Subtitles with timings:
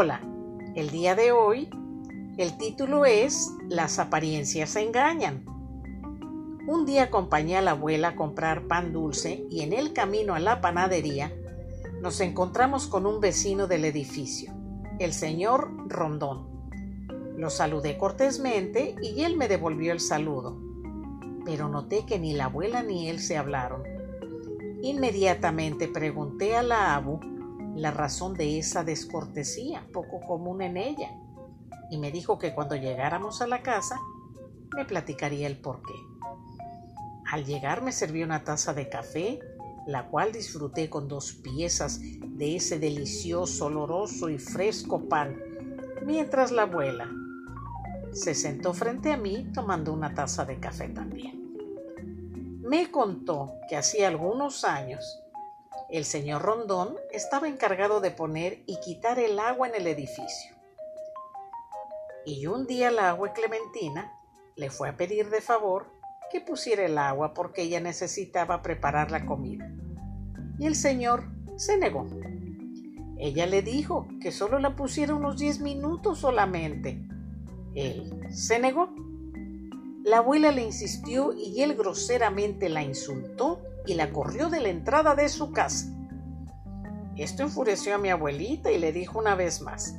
[0.00, 0.20] Hola,
[0.76, 1.68] el día de hoy
[2.36, 5.44] el título es Las apariencias engañan.
[6.68, 10.38] Un día acompañé a la abuela a comprar pan dulce y en el camino a
[10.38, 11.32] la panadería
[12.00, 14.52] nos encontramos con un vecino del edificio,
[15.00, 16.46] el señor Rondón.
[17.36, 20.60] Lo saludé cortésmente y él me devolvió el saludo,
[21.44, 23.82] pero noté que ni la abuela ni él se hablaron.
[24.80, 27.18] Inmediatamente pregunté a la abu
[27.78, 31.10] la razón de esa descortesía poco común en ella
[31.90, 33.98] y me dijo que cuando llegáramos a la casa
[34.74, 35.94] me platicaría el porqué.
[37.30, 39.38] Al llegar me serví una taza de café,
[39.86, 45.36] la cual disfruté con dos piezas de ese delicioso, oloroso y fresco pan,
[46.04, 47.08] mientras la abuela
[48.12, 51.38] se sentó frente a mí tomando una taza de café también.
[52.62, 55.20] Me contó que hacía algunos años
[55.90, 60.54] el señor Rondón estaba encargado de poner y quitar el agua en el edificio.
[62.26, 64.12] Y un día la agua Clementina
[64.54, 65.86] le fue a pedir de favor
[66.30, 69.72] que pusiera el agua porque ella necesitaba preparar la comida.
[70.58, 71.24] Y el señor
[71.56, 72.06] se negó.
[73.16, 77.02] Ella le dijo que solo la pusiera unos diez minutos solamente.
[77.74, 78.90] Él se negó.
[80.04, 85.14] La abuela le insistió y él groseramente la insultó y la corrió de la entrada
[85.14, 85.86] de su casa.
[87.16, 89.96] Esto enfureció a mi abuelita y le dijo una vez más,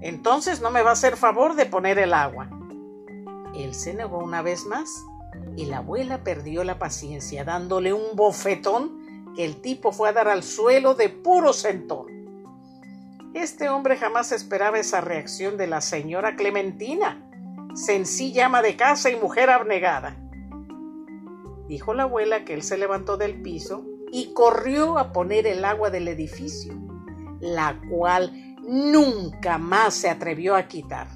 [0.00, 2.48] entonces no me va a hacer favor de poner el agua.
[3.54, 4.90] Él se negó una vez más
[5.54, 10.28] y la abuela perdió la paciencia dándole un bofetón que el tipo fue a dar
[10.28, 12.06] al suelo de puro sentón.
[13.34, 17.22] Este hombre jamás esperaba esa reacción de la señora Clementina,
[17.74, 20.16] sencilla ama de casa y mujer abnegada.
[21.68, 25.90] Dijo la abuela que él se levantó del piso y corrió a poner el agua
[25.90, 26.74] del edificio,
[27.40, 31.08] la cual nunca más se atrevió a quitar.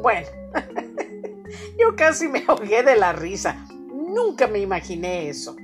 [0.00, 0.28] Bueno,
[1.78, 3.66] yo casi me ahogué de la risa.
[3.92, 5.56] Nunca me imaginé eso.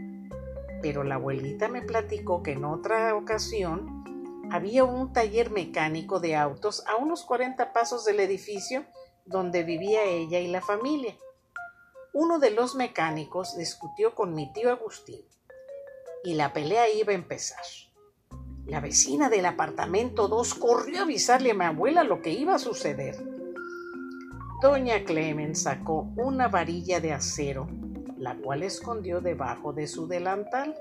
[0.82, 4.02] Pero la abuelita me platicó que en otra ocasión
[4.50, 8.84] había un taller mecánico de autos a unos 40 pasos del edificio
[9.24, 11.16] donde vivía ella y la familia
[12.14, 15.24] uno de los mecánicos discutió con mi tío Agustín
[16.24, 17.64] y la pelea iba a empezar.
[18.66, 22.58] La vecina del apartamento 2 corrió a avisarle a mi abuela lo que iba a
[22.58, 23.16] suceder.
[24.60, 27.66] Doña Clemen sacó una varilla de acero,
[28.18, 30.76] la cual escondió debajo de su delantal,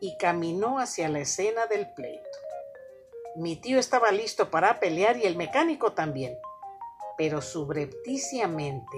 [0.00, 2.38] y caminó hacia la escena del pleito.
[3.36, 6.36] Mi tío estaba listo para pelear y el mecánico también,
[7.16, 8.96] pero subrepticiamente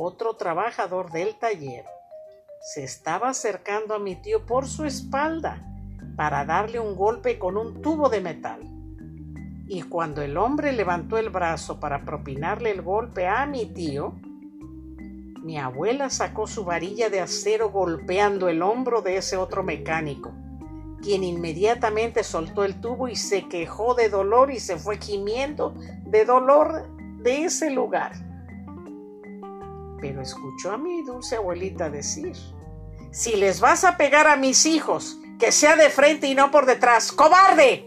[0.00, 1.84] otro trabajador del taller
[2.60, 5.62] se estaba acercando a mi tío por su espalda
[6.16, 8.60] para darle un golpe con un tubo de metal.
[9.66, 14.14] Y cuando el hombre levantó el brazo para propinarle el golpe a mi tío,
[15.42, 20.32] mi abuela sacó su varilla de acero golpeando el hombro de ese otro mecánico,
[21.02, 25.74] quien inmediatamente soltó el tubo y se quejó de dolor y se fue gimiendo
[26.06, 26.88] de dolor
[27.22, 28.31] de ese lugar
[30.02, 32.32] pero escuchó a mi dulce abuelita decir,
[33.12, 36.66] si les vas a pegar a mis hijos, que sea de frente y no por
[36.66, 37.84] detrás, cobarde.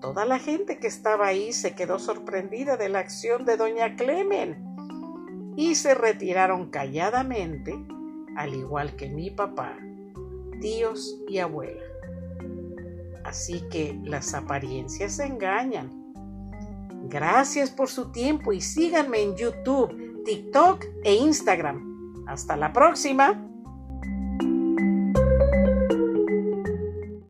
[0.00, 5.54] Toda la gente que estaba ahí se quedó sorprendida de la acción de doña Clemen
[5.56, 7.72] y se retiraron calladamente,
[8.36, 9.76] al igual que mi papá,
[10.60, 11.84] tíos y abuela.
[13.24, 16.04] Así que las apariencias engañan.
[17.04, 22.24] Gracias por su tiempo y síganme en YouTube TikTok e Instagram.
[22.26, 23.48] Hasta la próxima.